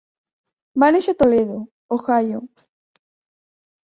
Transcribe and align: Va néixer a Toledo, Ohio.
Va 0.83 0.87
néixer 0.95 1.13
a 1.15 1.19
Toledo, 1.19 1.57
Ohio. 1.97 2.41